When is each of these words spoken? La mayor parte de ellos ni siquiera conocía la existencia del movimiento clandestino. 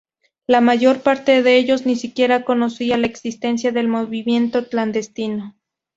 La 0.47 0.61
mayor 0.61 1.03
parte 1.03 1.43
de 1.43 1.57
ellos 1.57 1.85
ni 1.85 1.95
siquiera 1.95 2.43
conocía 2.43 2.97
la 2.97 3.05
existencia 3.05 3.71
del 3.71 3.87
movimiento 3.87 4.67
clandestino. 4.67 5.55